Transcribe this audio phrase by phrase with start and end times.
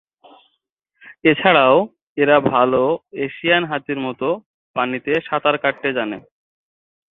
[1.23, 1.75] এছাড়াও
[2.17, 2.71] এরা ভাল
[3.25, 4.27] এশিয়ান হাতির মতো
[4.75, 6.17] পানিতে সাঁতার কাটতে জানে।